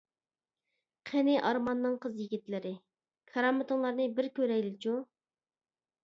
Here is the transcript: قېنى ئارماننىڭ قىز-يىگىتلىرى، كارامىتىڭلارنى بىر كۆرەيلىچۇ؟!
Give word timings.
قېنى 1.09 1.33
ئارماننىڭ 1.49 1.97
قىز-يىگىتلىرى، 2.05 2.71
كارامىتىڭلارنى 3.33 4.07
بىر 4.21 4.29
كۆرەيلىچۇ؟! 4.41 4.95